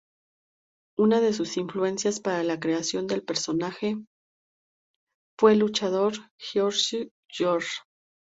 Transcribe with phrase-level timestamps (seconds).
[0.97, 3.99] Una de sus influencias para la creación del personaje
[5.39, 6.13] fue el luchador
[6.55, 7.69] Gorgeous George.